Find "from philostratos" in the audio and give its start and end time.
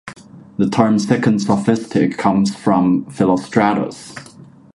2.55-4.17